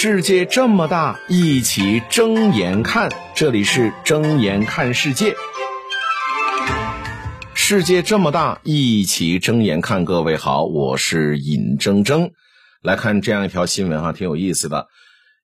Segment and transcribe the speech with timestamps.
[0.00, 3.10] 世界这么大，一起睁眼看。
[3.34, 5.34] 这里是睁眼看世界。
[7.52, 10.04] 世界这么大，一起睁眼看。
[10.04, 12.30] 各位好，我是尹铮铮。
[12.80, 14.86] 来看这样一条新闻哈，挺有意思的。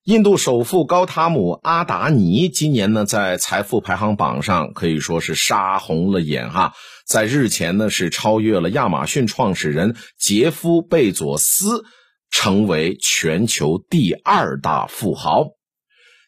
[0.05, 6.75] 印度首富高塔姆阿达尼今年呢，在财富排行榜上可以说是杀红了眼哈。
[7.09, 11.84] 在日前呢，是超越了亚马逊创始人杰夫贝佐斯。
[12.35, 15.51] 成为全球第二大富豪。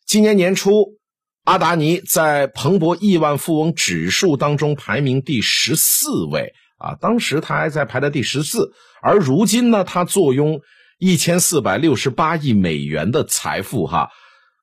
[0.06, 0.94] 今年年初，
[1.42, 8.70] 阿达尼在彭博亿万富翁指数当中排名第十四位啊，当时他还在排在第十四，
[9.02, 10.60] 而如今呢，他坐拥
[11.00, 14.10] 一千四百六十八亿美元的财富，哈，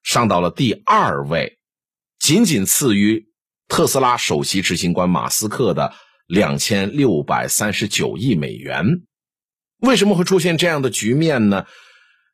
[0.02, 1.60] 上到了第二位，
[2.20, 3.26] 仅仅次于
[3.68, 5.94] 特斯拉首席执行官马斯克的
[6.26, 9.04] 两千六百三十九亿美元。
[9.84, 11.66] 为什么会出现这样的局面呢？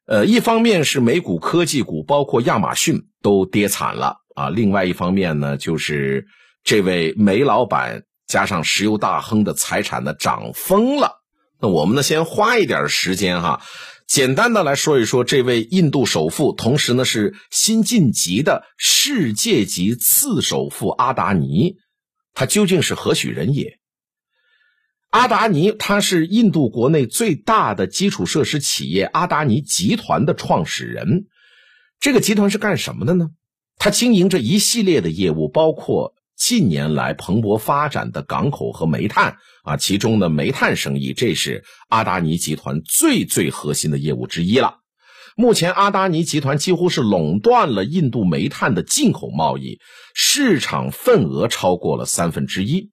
[0.06, 6.28] 呃，一方面是美股科技股，包括亚马逊都跌惨了啊；另外一方面呢，就是
[6.64, 11.14] 这位煤老板加上石油大亨的财产呢涨疯了。
[11.60, 13.62] 那我们呢，先花一点时间哈，
[14.08, 21.78] 简单的来说一说这位印度首富，同时呢是新晋级的世界级次首富阿达尼，
[22.36, 23.79] 他究竟是何许人也？
[25.10, 31.26] 阿达尼，他是印度国内最大的基础设施企业阿达尼集团的创始人。
[32.00, 33.32] 这个集团是干什么的呢？
[33.80, 44.76] 他经营着一系列的业务，包括近年来蓬勃发展的港口和煤炭啊，其中的煤炭生意，这是阿达尼集团最最核心的业务之一了。
[45.36, 49.80] 目前，阿达尼集团几乎是垄断了印度煤炭的进口贸易，
[50.14, 52.92] 市场份额超过了三分之一。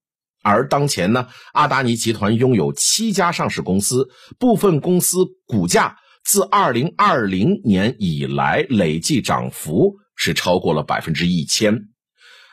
[0.48, 11.88] 而当前呢，阿达尼集团拥有七家上市公司，部分公司股价自二零二零年以来累计涨幅是超过了百分之一千。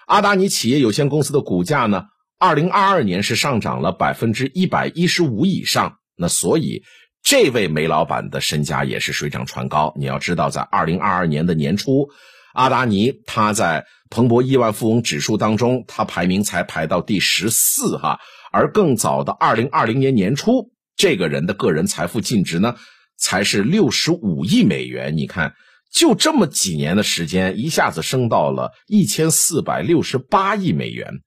[0.08, 2.06] 阿达尼企业有限公司的股价呢，
[2.40, 5.98] 二零二二年是上涨了百分之一百一十五以上。
[6.16, 6.82] 那所以，
[7.22, 9.94] 这位煤老板的身家也是水涨船高。
[10.00, 12.10] 你要知道，在二零二二年的年初。
[12.54, 18.20] 阿达尼他在彭博亿万富翁指数当中，他排名才排到第十四哈，
[18.52, 22.76] 而更早的二零二零年年初，这个人的个人财富净值呢，
[23.18, 25.18] 才是六十五亿美元。
[25.18, 25.56] 你看，
[25.92, 31.22] 就这么几年的时间，一下子升到了一千四百六十八亿美元，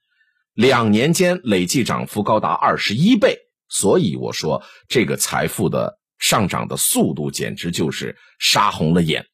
[0.55, 3.39] 两年间累计涨幅高达二十一倍。
[3.69, 9.27] 所以我说，这个财富的上涨的速度简直就是杀红了眼。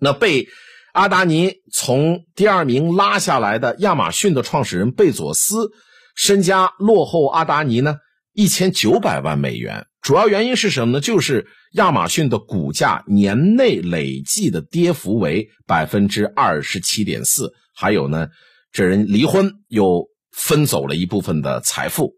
[0.00, 0.48] 那被。
[0.92, 5.70] 阿达尼从第二名拉下来的亚马逊的创始人贝佐斯，
[6.14, 7.96] 身家落后阿达尼呢
[8.34, 9.86] 一千九百万美元。
[10.02, 11.00] 主要原因是什么呢？
[11.00, 17.52] 就是亚马逊的股价年内累计的跌幅为百分之二十七点四。
[17.74, 18.28] 还有呢，
[18.70, 22.12] 这人离婚又分走了一部分的财富。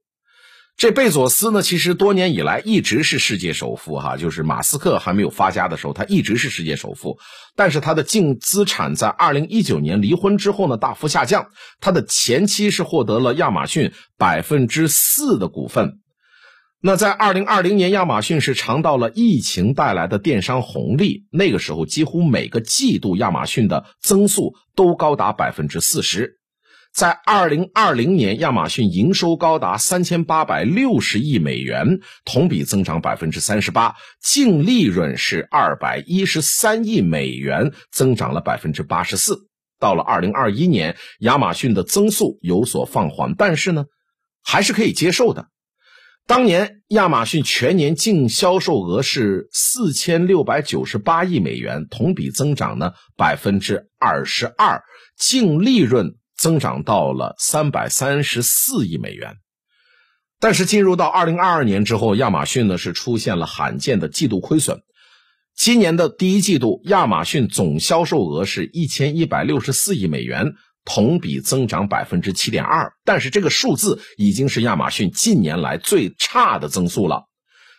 [0.77, 7.19] 这贝佐斯呢，其实多年以来一直是世界首富，哈，就是马斯克还没有发家的时候，他一直是世界首富。
[7.55, 11.47] 但是他的净资产在二零一九年离婚之后呢，大幅下降。
[11.81, 16.01] 他的前妻是获得了亚马逊百分之四的股份。
[16.81, 26.41] 那在二零二零年，亚马逊是尝到了疫情带来的电商红利，那个时候几乎每个季度亚马逊的增速都高达百分之四十。
[26.95, 39.49] 在二零二零年，亚马逊营收高达三千八百六十亿美元，同比增长百分之三十八，净利润是二百一十三亿美元，增长了百分之八十四。
[39.81, 43.87] 到了二零二一年，亚马逊的增速有所放缓，但是呢，
[44.45, 45.49] 还是可以接受的。
[46.29, 54.85] 当年亚马逊全年净销售额是四千六百九十八亿美元，同比增长呢百分之二十二，
[55.19, 56.15] 净利润。
[56.45, 59.39] 增长到了三百三十四亿美元，
[60.39, 64.83] 但是进入到二零二二年之后，亚马逊呢是出现了罕见的季度亏损。
[65.57, 70.53] 今年的第一季度，亚马逊总销售额是一千一百六十四亿美元，
[70.85, 72.93] 同比增长百分之七点二。
[73.07, 77.25] 但是这个数字已经是亚马逊近年来最差的增速了。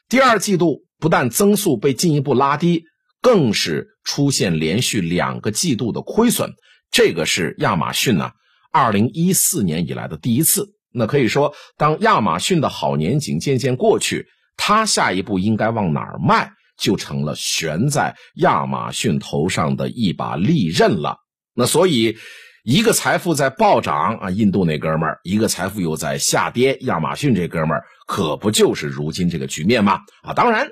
[0.09, 2.85] 第二季度不但增速被进一步拉低，
[3.21, 6.53] 更是出现连续两个季度的亏损。
[6.89, 8.31] 这个是亚马逊呢。
[8.75, 14.27] 二零一四年以来的第一次，那可以说，当亚马逊的好年景渐渐过去，
[14.57, 21.15] 它下一步应该往哪儿迈，就成了悬在亚马逊头上的一把利刃了。
[21.53, 22.17] 那所以，
[22.65, 30.01] 一个财富在暴涨啊，印度那哥们儿；一个财富又在下跌，亚马逊这哥们儿可不就是如今这个局面吗？
[30.21, 30.67] 啊，当然，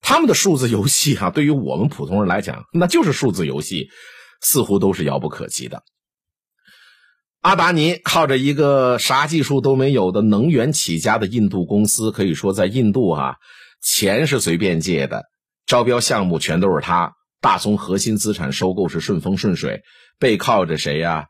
[0.00, 3.88] 他们的数字游戏啊，对于我们普通人来讲，那就是数字游戏，
[4.40, 5.82] 似乎都是遥不可及的。
[7.40, 13.36] 阿达尼靠着一个啥技术都没有的能源起家的印度公司，可以说在印度啊，
[13.82, 15.24] 钱是随便借的，
[15.64, 17.14] 招标项目全都是他。
[17.40, 19.80] 大宗核心资产收购是顺风顺水，
[20.18, 21.28] 背靠着谁呀？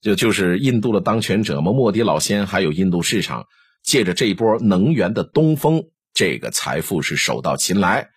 [0.00, 3.44] 就就是印度的当权者嘛，莫迪老先，还有印度市场，
[3.84, 5.82] 借着这一波能源的东风，
[6.14, 8.08] 这个财富是手到擒来。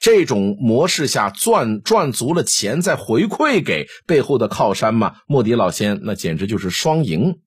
[0.00, 7.40] 这种模式下赚赚足了钱，再回馈给背后的靠山嘛，莫迪老先那简直就是双赢。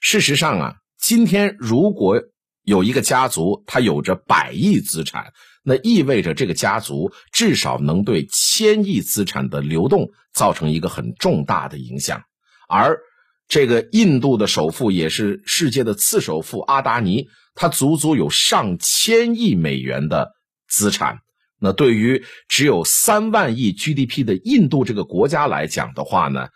[0.00, 2.22] 事实上啊，今天如果
[2.62, 5.32] 有一个家族，他有着百亿资产。
[5.68, 12.22] 那意味着这个家族至少能对千亿资产的流动造成一个很重大的影响，
[12.68, 13.00] 而
[13.48, 17.26] 这个印度的首富也是世界的次首富阿达尼，
[17.56, 20.34] 他足足有上千亿美元的
[20.68, 21.18] 资产。
[21.66, 26.48] 那对于只有三万亿 GDP 的印度这个国家来讲的话呢，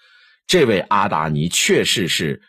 [0.46, 2.40] 这位阿达尼确实是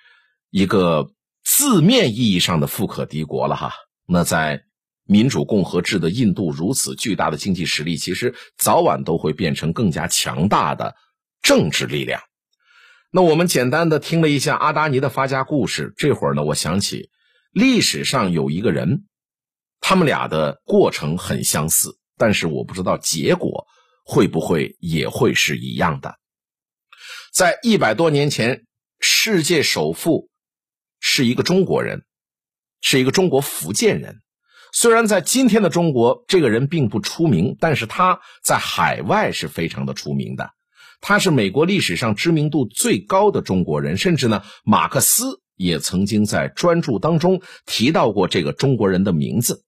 [0.51, 1.09] 一个
[1.43, 3.73] 字面意义上的富可敌国了哈。
[4.07, 4.63] 那在。
[5.07, 10.95] 民主共和制的印度如此巨大的经济实力，其实早晚都会变成更加强大的
[11.41, 12.21] 政治力量。
[13.11, 17.09] 那我们简单的听了一下阿达尼的发家故事，这会儿呢，我想起
[17.51, 19.03] 历史上有一个人，
[19.81, 23.65] 他们俩的过程很相似，但是我不知道结果
[24.05, 26.19] 会不会也会是一样的。
[27.33, 28.67] 在一百多年前，
[28.99, 30.29] 世界首富
[30.99, 32.03] 是一个中国人，
[32.79, 34.21] 是一个中国福建人。
[34.71, 40.51] 虽然在今天的中国，这个人并不出名，但是他在海外是非常的出名的。
[40.99, 49.63] 他是美国历史上知名度最高的中国人，甚至呢，马克思也曾经在专著当中提到过这个中国人的名字。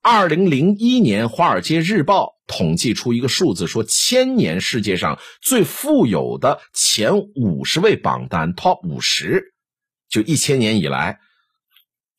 [0.00, 9.52] 二零零一年，《华尔街日报》统计出一个数字，说千年世界上最富有的前五十位榜单 （Top 五十），
[10.08, 11.18] 就一千年以来，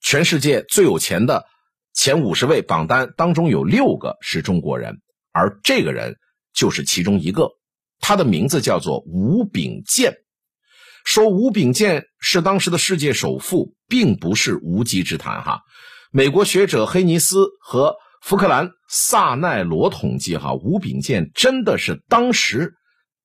[0.02, 1.46] 全世界最有钱的。
[1.94, 5.02] 前五十位榜单当中有六个是中国人，
[5.32, 6.18] 而这个人
[6.54, 7.50] 就是其中一个。
[8.00, 10.18] 他的名字叫做吴秉健。
[11.04, 15.62] 说吴秉健是当时的世界首富，并不是无稽之谈哈。
[16.12, 22.74] 美国学者黑尼斯和福克兰萨奈罗统计哈，吴秉健真的是当时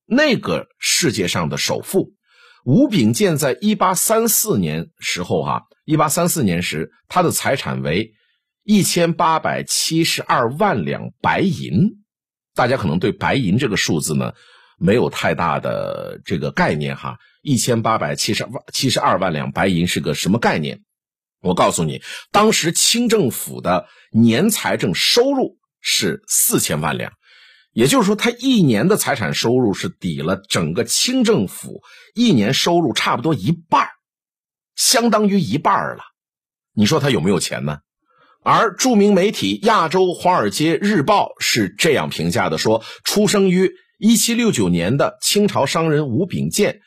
[0.06, 2.12] 那个世界上的首富。
[2.64, 8.12] 吴秉健在一八三四年时候哈，一八三四年时他的财产为。
[8.66, 12.02] 一千八百七十二万两白银，
[12.54, 14.32] 大家可能对白银这个数字呢
[14.78, 17.18] 没有太大的这个概念哈。
[17.42, 20.80] 一千八百七十万七十二万两白银是个什么概念？
[21.44, 22.00] 我告诉你，
[22.32, 27.12] 当时清政府的年财政收入是四千万两，
[27.72, 31.82] 也就是说，他一年的财产收入是抵了整个清政府
[32.14, 33.88] 一年收入差不多一半
[34.74, 36.02] 相当于一半了。
[36.74, 37.78] 你说他有没有钱呢？
[38.42, 46.80] 而著名媒体《亚洲华尔街日报》是这样评价的：说，出生于一七六九年的清朝商人吴秉鉴，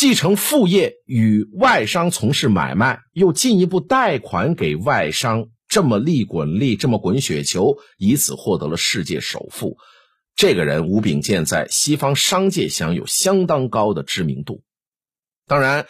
[0.00, 9.76] 继承父业与外商从事买卖，又进一步贷款给外商，这么利滚利，这么滚雪球，以此获得了世界首富。
[10.34, 14.62] 这个人吴秉健在西方商界享有相当高的知名度。
[15.46, 15.86] 当然。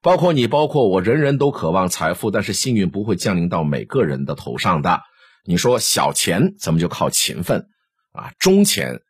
[0.00, 5.02] 包括你，包括我，人人都渴望财富，但是幸运不会降临到每个人的头上的。
[5.44, 7.66] 你说小钱咱们就靠勤奋
[8.12, 9.02] 啊，中钱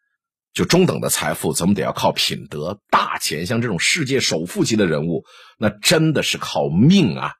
[0.52, 5.24] 就中等的财富咱们得要靠品德，大钱像这种世界首富级的人物，
[5.58, 7.34] 那真的是靠命啊。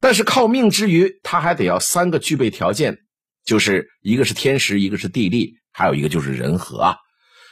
[0.00, 2.98] 但是靠命之余，他还得要三个具备条件，
[3.44, 6.96] 就是一个是天时，一个是地利，还有一个就是人和啊。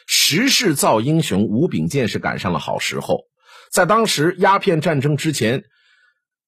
[0.07, 3.21] 时势造英雄，吴秉健是赶上了好时候。
[3.71, 5.62] 在当时鸦片战争之前，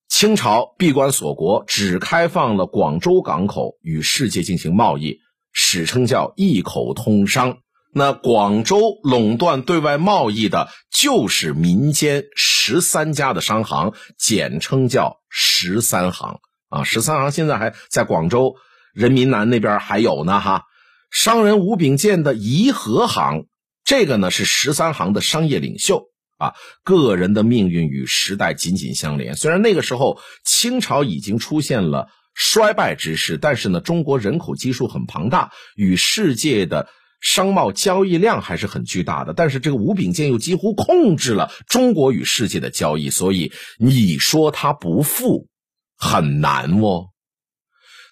[0.09, 5.19] 清朝闭关锁国，只开放了广州港口与世界进行贸易，
[5.53, 7.59] 史称叫一口通商。
[7.93, 16.85] 那广州垄断对外贸易的就是民间十三家的商行，简称叫十三行啊。
[16.85, 18.55] 十三行现在还在广州
[18.95, 20.65] 人民南那边还有呢哈。
[21.11, 23.47] 商人吴秉健的颐和行，
[23.85, 26.05] 这个呢是十三行的商业领袖。
[26.39, 26.55] 啊，
[26.85, 29.37] 个人的命运与时代紧紧相连。
[29.37, 36.89] 虽然那个时候清朝已经出现了衰败之势，但是呢，中国人口基数很庞大，与世界的
[37.21, 39.33] 商贸交易量还是很巨大的。
[39.33, 45.49] 但是这个吴秉健又几乎控制了中国与世界的交易，所以你说他不富
[45.97, 47.09] 很难哦。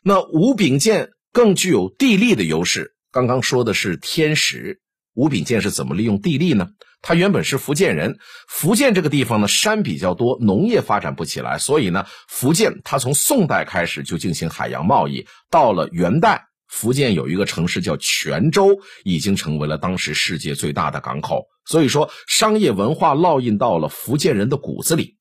[0.05, 4.81] 那吴秉健更具有地利的优势，刚刚说的是天时，
[5.15, 6.69] 吴秉建是怎么利用地利呢？
[7.01, 21.47] 他原本是福建人，福建这个地方呢山比较多，农业发展不起来，所以呢，福建他从宋代开始就进行海洋贸易，到了元代，福建有一个城市叫泉州，已经成为了当时世界最大的港口。
[21.67, 25.17] 所以说，商业文化烙印到了福建人的骨子里。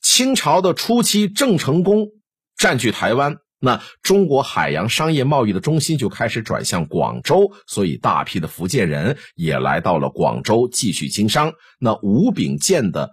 [0.00, 2.08] 清朝的初期，郑成功
[2.56, 3.38] 占据台湾。
[3.58, 11.54] 那中国海洋商业贸易的中心就开始转向广州，所以大批的福建人也来到了广州继续经商。
[11.80, 13.12] 那吴秉鉴的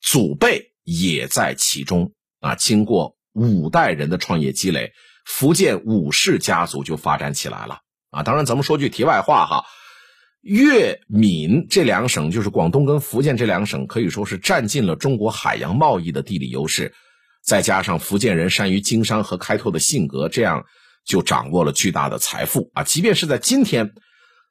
[0.00, 2.54] 祖辈也在其中啊。
[2.54, 4.92] 经过五代人的创业积累，
[5.24, 8.22] 福建武氏家族就发展起来了啊。
[8.22, 9.64] 当然，咱们说句题外话哈，
[10.40, 16.92] 粤闽这两省，就是广东跟福建这两省，可以说是占尽了中国海洋贸易的地理优势。
[17.44, 20.64] 再加上福建人善于经商和开拓的性格，这样
[21.04, 22.84] 就掌握了巨大的财富啊！
[22.84, 23.94] 即便是在今天，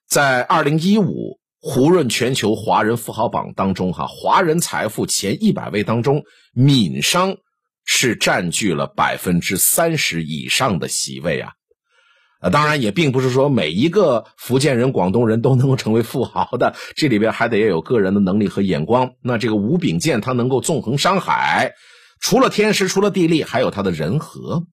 [0.09, 6.23] 在二零一五胡润全球华人富豪榜当中，哈，华人财富前一百位当中，
[6.53, 7.37] 闽商
[7.93, 11.51] 是占据了百分之三十以上的席位啊！
[12.39, 19.11] 啊，当然也并不是说每一个福建人、广东人都能够成为富豪的， 这里边还得要有个人的能力和眼光。
[19.21, 21.73] 那这个吴秉建他能够纵横商海。
[22.21, 24.63] 除了天时，除了地利，还有他的人和。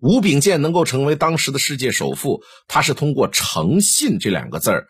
[0.00, 4.86] 吴秉建能够成为当时的世界首富，他是通过诚信这两个字儿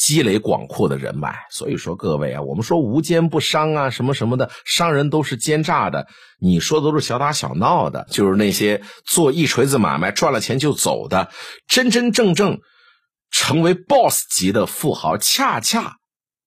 [0.00, 1.34] 积累广阔的人脉。
[1.50, 6.06] 所以说，各位啊，我们说无奸不商啊，什么什么的，商人都是奸诈的。
[6.40, 11.30] 你说的都是小打小闹的，就是那些做一锤子买卖赚了钱就走的，
[11.68, 12.60] 真真正正
[13.30, 15.98] 成为 boss 级的富豪，恰恰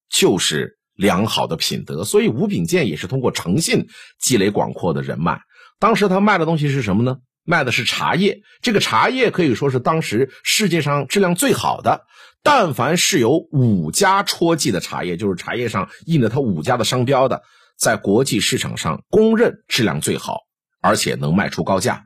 [0.09, 0.79] 就是。
[0.95, 3.87] 良好的品德，所以吴秉建也是通过诚信
[4.21, 5.41] 积累广阔的人脉。
[5.79, 7.17] 当时他卖的东西是什么呢？
[7.43, 8.41] 卖的是茶叶。
[8.61, 12.05] 这个茶叶可以说是当时世界上质量最好的。
[12.43, 17.41] 但凡是有五家戳记的茶叶，就是茶叶上印着他五家的商标的，
[17.77, 20.41] 在国际市场上公认质量最好，
[20.81, 22.05] 而且能卖出高价。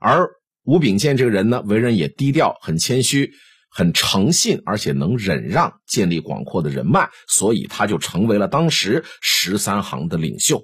[0.00, 0.28] 而
[0.64, 3.32] 吴秉鉴这个人呢，为人也低调，很谦虚。
[3.68, 10.62] 很诚信，而且能忍让，建立广阔的人脉，所以他就成为了当时十三行的领袖。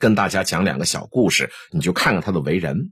[0.00, 2.90] 跟大家讲两个小故事，你就看看他的为人。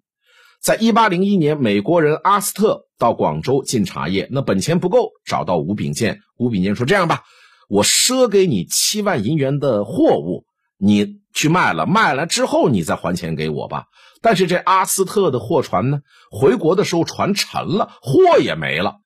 [0.61, 6.21] 在一八零一年，美国人阿斯特到广州进茶叶，那本钱不够，找到吴炳建。
[6.37, 7.23] 吴炳建说：“这样吧，
[7.69, 10.45] 我赊给你七万银元的货物，
[10.77, 13.85] 你去卖了，卖了之后你再还钱给我吧。”
[14.21, 16.00] 但是这阿斯特的货船呢，
[16.31, 18.97] 回国的时候船沉了，货也没了。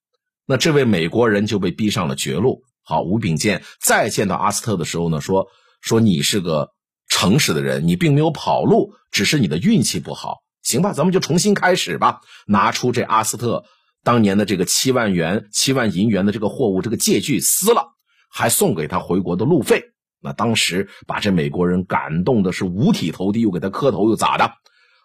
[0.47, 2.63] 那这位美国人就被逼上了绝路。
[2.83, 5.47] 好，吴炳建再见到阿斯特的时候呢，说
[5.81, 6.71] 说你是个
[7.07, 10.39] 诚实的人，你并没有跑路，只是你的运气不好。
[10.63, 12.21] 行吧，咱们就重新开始吧。
[12.47, 13.63] 拿出这阿斯特
[14.03, 17.93] 当年的这个七万元、七万银元的这个货物，这个借据撕了，
[18.31, 19.83] 还送给他回国的路费。
[20.21, 24.53] 那当时把这美国人感动的是五体投地，又给他磕头，又咋的？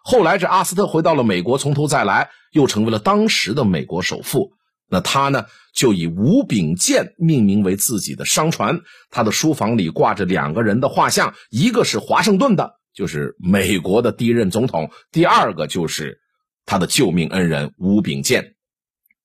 [0.03, 4.53] 后来这阿斯特回到了美国，从头再来，又成为了当时的美国首富。
[4.89, 8.79] 那他呢，就以吴炳健命名为自己的商船。
[9.11, 16.19] 他的书房里挂着两个人的画像，一个是华盛顿的，就是美国的第一任总统；第二个就是
[16.65, 18.55] 他的救命恩人吴秉建。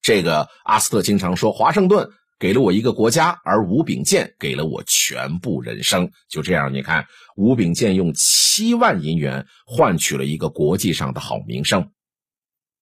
[0.01, 6.09] 这个阿斯特经常说，华盛顿给了我一个国家，而吴秉建给了我全部人生。
[6.29, 7.05] 就这样，你看，
[7.35, 11.91] 吴秉建用七万银元换取了一个国际上的好名声。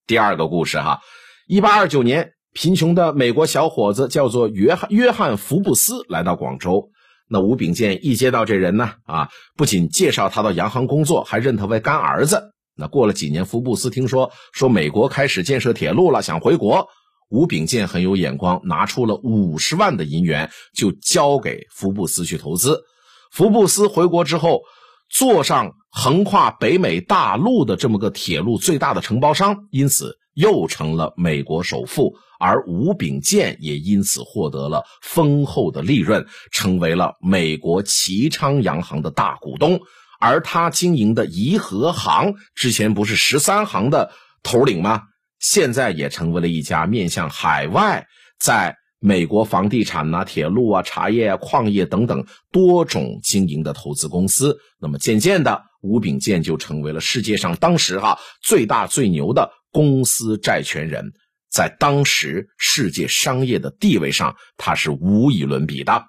[0.06, 1.00] 第二个故事哈，
[1.46, 2.34] 一八二九年。
[2.54, 6.90] 贫穷的美国小伙子叫做约翰约翰福布斯来到广州。
[7.32, 12.52] 那吴秉建一接到这人呢，啊，不仅介绍他到洋行工作，还认他为干儿子。
[12.76, 16.86] 那过了几年，福布斯听说说美国开始建设铁路了，想回国。
[17.30, 22.82] 吴秉建很有眼光，拿出了五十万的银元，就交给福布斯去投资。
[23.30, 24.60] 福布斯回国之后，
[25.10, 32.14] 坐上横跨北美大陆的这么个铁路最大的承包商，因此又成了美国首富。
[32.38, 39.80] 而吴秉建也因此获得了丰厚的利润，成为了美国齐昌洋行的大股东。
[40.18, 44.10] 而他经营的怡和行之前不是十三行的
[44.42, 45.02] 头领吗？
[45.38, 48.06] 现在也成为了一家面向海外，
[48.40, 54.58] 在美国房地产呐、铁路啊、茶叶啊、矿业等等多种经营的投资公司。
[54.80, 61.12] 那么渐渐的，吴秉建就成为了世界上当时哈最大最牛的公司债权人。
[61.50, 66.04] 在当时世界商业的地位上，他是无以伦比的。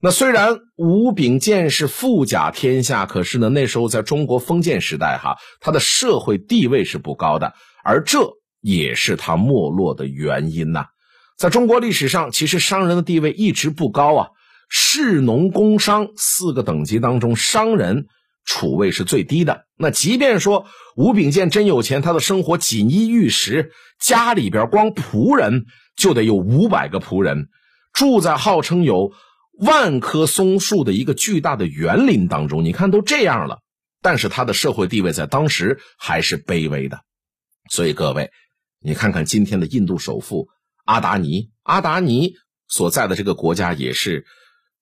[0.00, 7.54] 那虽然吴秉建是富甲天下，可是呢，那时候在中国封建时代，哈，他的社会地位是不高的，
[7.84, 8.18] 而这
[8.60, 10.86] 也是他没落的原因呐。
[11.38, 14.28] 在中国历史上，其实商人的地位一直不高啊。
[14.68, 18.06] 士农工商四个等级当中，商人
[18.44, 19.66] 处位是最低的。
[19.76, 27.48] 那即便说吴秉建真有钱，他的生活锦衣玉食，家里边光仆人就得有五百个仆人，
[27.92, 29.12] 住在号称有
[29.58, 32.64] 万棵松树的一个巨大的园林当中。
[32.64, 33.60] 你看都这样了，
[34.00, 37.00] 但是他的社会地位在当时还是卑微的。
[37.70, 38.30] 所以各位，
[38.80, 40.48] 你看看今天的印度首富
[40.84, 42.34] 阿达尼，阿达尼
[42.68, 44.24] 所在的这个国家也是。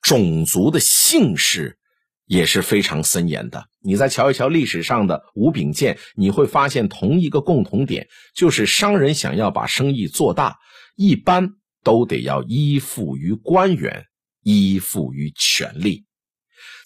[0.03, 1.77] 种族的姓氏
[2.31, 3.67] 也是非常森严的。
[3.83, 8.07] 你再瞧一瞧历史上的吴秉建，你会发现同一个共同点，
[8.37, 10.59] 就是商人想要把生意做大，
[10.95, 14.05] 一般都得要依附于官员，
[14.45, 16.05] 依附于权力。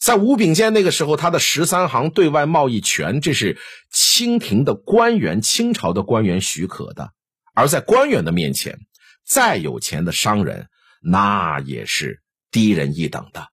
[0.01, 3.59] 在吴秉建那个时候，他的十三行对外贸易权，这是
[3.93, 7.11] 清廷的官员、清朝的官员许可的。
[7.55, 8.79] 而在官员的面前，
[9.27, 10.69] 再有钱的商人，
[11.03, 12.23] 那也是。
[12.51, 13.49] 低人一等的，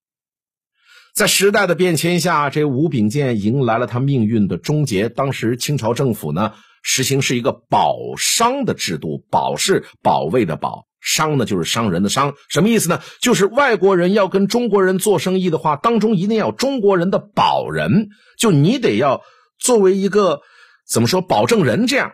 [1.13, 5.09] 在时代的变迁下，这吴秉建迎来了他命运的终结。
[5.09, 13.01] 当时清朝政府呢，实行是一个保商的制度，保是保卫的保，商呢就是商人的商，什么意思呢？
[13.21, 18.07] 就是外国人要跟中国人做生意的话，当中一定要中国人的保人，
[18.39, 19.21] 就你得要
[19.59, 20.39] 作为一个
[20.89, 22.13] 怎么说保证人这样。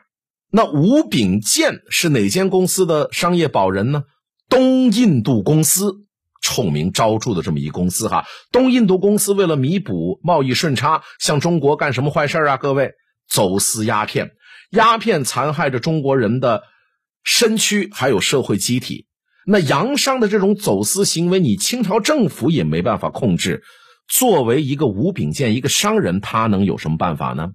[0.51, 4.03] 那吴炳健是哪间公司的商业保人呢？
[4.49, 6.06] 东印度公司。
[6.41, 12.57] 臭名昭著的这么一公司哈，东印度公司为了弥补贸易顺差，向中国干什么坏事啊？
[12.57, 12.91] 各位，
[13.29, 14.31] 走私鸦片，
[14.71, 16.63] 鸦片残害着中国人的
[17.23, 19.05] 身躯，还有社会机体。
[19.45, 23.63] 那洋商的这种走私行为，你清朝政府也没办法控制。
[24.09, 27.49] 作为一个吴秉建，一个商人，他能有什么办法呢？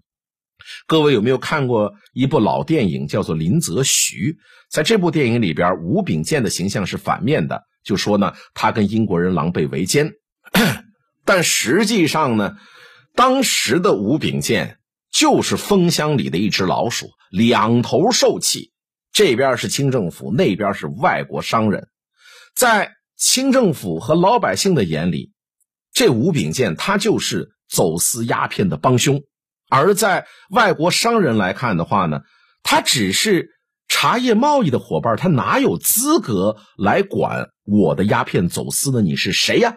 [0.86, 4.32] 各位有没有看过一部老电影，叫做《林则徐》？
[4.70, 7.62] 在这部电影里边，吴秉建的形象是反面的。
[7.84, 10.12] 就说呢，他跟英国人狼狈为奸，
[11.24, 12.56] 但实际上呢，
[13.14, 14.78] 当时的吴秉建
[15.12, 18.72] 就是封箱里的一只老鼠，两头受气。
[19.12, 21.88] 这边是清政府，那边是外国商人。
[22.56, 25.32] 在清政府和老百姓的眼里，
[25.92, 29.18] 这吴秉建他就是走私鸦片的帮凶；
[29.68, 32.20] 而在外国商人来看的话呢，
[32.62, 33.48] 他只是。
[33.94, 39.02] 茶叶贸易的伙伴，他哪有资格来管我的鸦片走私呢？
[39.02, 39.76] 你是谁呀？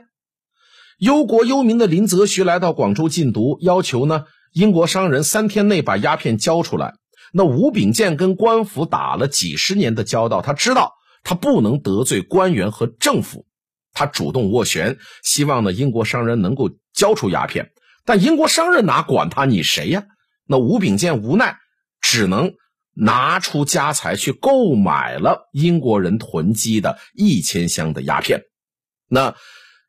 [0.99, 4.23] 忧国忧民的林则徐来到广州禁毒，要求呢
[4.53, 6.93] 英国商人三天内把鸦片交出来。
[7.33, 13.45] 那吴秉建跟官府打了几十年的交道，他知道他不能得罪官员和政府，
[13.93, 17.71] 他主动斡旋，希望呢英国商人能够交出鸦片。
[18.05, 19.43] 但英国商人哪管他？
[19.43, 20.05] 你谁呀？
[20.47, 21.57] 那吴秉建无奈，
[21.99, 22.53] 只能。
[22.95, 28.41] 拿出家财去购买了英国人囤积的一千箱的鸦片，
[29.09, 29.35] 那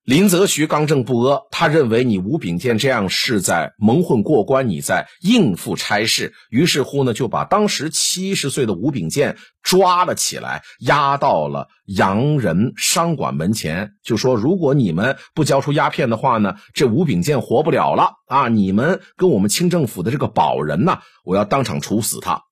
[0.02, 18.48] 林则徐刚正不阿，他认为你吴炳建这样是在蒙混过关，你在应付差事，于是乎呢，就把当时七十岁的吴炳健抓了起来，押到了洋人商馆门前，就说如果你们不交出鸦片的话呢，这吴炳健活不了了啊！
[18.48, 22.42] 你们跟我们清政府的这个保人呢，我要当场处死他。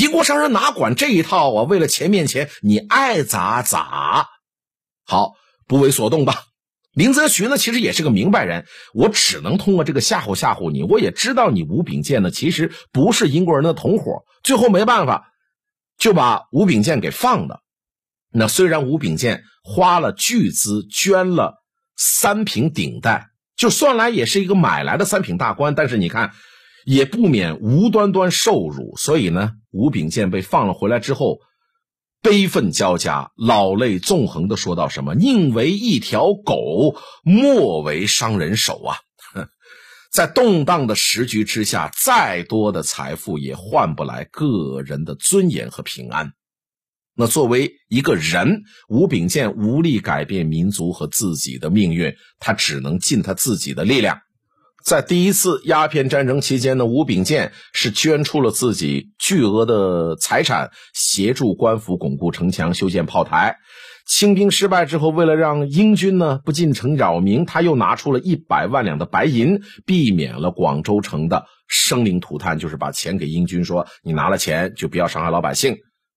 [0.00, 1.62] 英国商人哪管这一套啊？
[1.64, 4.30] 为了钱面前，你爱咋咋。
[5.04, 5.34] 好，
[5.66, 6.44] 不为所动吧。
[6.94, 10.82] 林则徐呢，其实也是个明白人，我只能通过这个吓唬吓唬你。
[10.82, 14.24] 我也知道你吴秉建呢，其实不是英国人的同伙。
[14.42, 15.28] 最后没办法，
[15.98, 17.60] 就把吴秉建给放了。
[18.32, 21.56] 那虽然吴秉建花了巨资捐了
[21.94, 26.32] 三品顶戴，就算来也是一个买来的三品大官，但是你看。
[26.84, 31.38] 也不免无端端受辱，所以呢，吴秉建被放了回来之后，
[32.22, 38.96] 悲愤交加，老泪纵横的说道：“什么宁为一条狗，莫为商人手啊！”
[40.12, 46.32] 在动荡的时局之下，再多的财富也换不来个人的尊严和平安。
[47.14, 54.20] 那作为一个人，吴秉建无力改变民族和自己的命运，他只能尽他自己的力量。
[54.84, 63.56] 在第一次鸦片战争期间呢，吴炳建是捐出了自己巨额的财产，协助官府巩固城墙、修建炮台。
[64.06, 75.76] 清兵失败之后，为了让英军呢不进城扰民，他又拿出了一百万两的白银，避免了广州城的生灵涂炭，就是把钱给英军，说你拿了钱就不要伤害老百姓。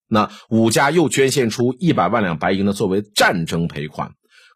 [0.10, 4.14] 那武家又捐献出一百万两白银呢，作为战争赔款。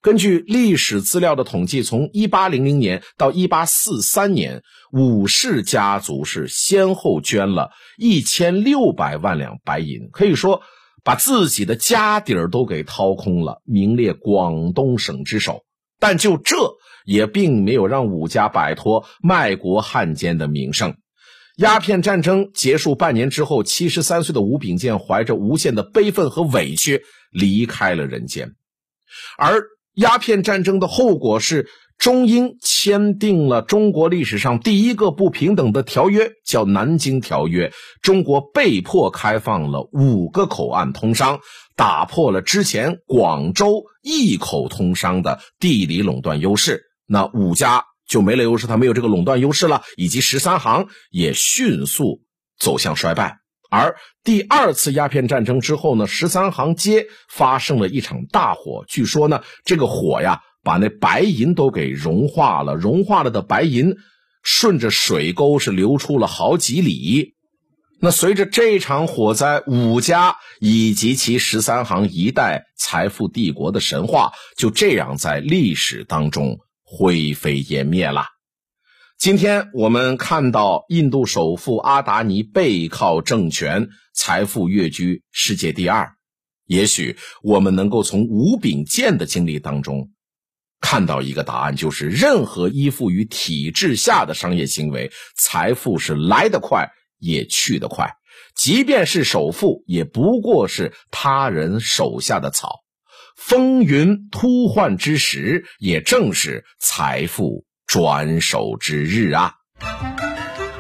[0.08, 10.62] 根据历史资料的统计，从一八零零年到一八四三年，武氏家族是先后捐了一千六百万两白银，可以说
[11.04, 15.66] 把自己的家底儿都给掏空了，名列广东省之首。
[16.00, 16.56] 但就这
[17.06, 20.96] 也并没有让武家摆脱卖国汉奸的名声。
[21.58, 28.54] 鸦片战争结束半年之后，七十三岁的吴秉健怀着无限的悲愤和委屈离开了人间。
[29.38, 29.64] 而
[29.98, 37.70] 鸦片战争的后果是，中英签订了中国历史上第一个不平等的条约，叫《南京条约》。
[38.02, 41.40] 中国被迫开放了五个口岸通商，
[41.76, 46.84] 打破了之前广州一口通商的地理垄断优势。
[47.08, 47.84] 那五家。
[48.08, 52.22] 就没了优势，他没有这个垄断优势了，以及十三行也迅速
[52.58, 53.40] 走向衰败。
[53.70, 63.96] 而第二次鸦片战争之后呢，十三行街发生了一场大火，据说呢，这个火呀把那白银都给融化了，融化了的白银
[64.44, 67.36] 顺着水沟是流出了好几里。
[68.00, 76.60] 那随着这场火灾，武家以及其十三行一代财富帝国的神话就这样在历史当中。
[76.90, 78.24] 灰飞烟灭了。
[79.18, 86.12] 今天我们看到印度首富阿达尼背靠政权，财富跃居世界第二。
[86.68, 90.12] 也许我们能够从吴秉健的经历当中
[90.80, 98.14] 看到一个答案，就是任何依附于体制下的商业行为，财富是来得快也去得快。
[98.56, 102.82] 即便是首富，也不过是他人手下的草。
[103.36, 109.56] 风云突幻之时，也正是财富转手之日啊！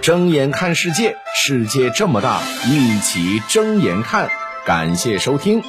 [0.02, 4.30] 睁眼看世界，世界这么大，一起睁眼看。
[4.66, 5.64] 感谢收听。